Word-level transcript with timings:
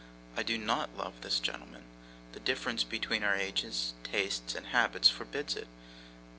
I 0.35 0.41
do 0.41 0.57
NOT 0.57 0.97
love 0.97 1.21
this 1.21 1.39
gentleman. 1.39 1.83
The 2.31 2.39
difference 2.39 2.83
between 2.83 3.21
our 3.21 3.35
ages, 3.35 3.93
tastes, 4.03 4.55
and 4.55 4.65
habits, 4.65 5.09
forbids 5.09 5.55
it. 5.55 5.67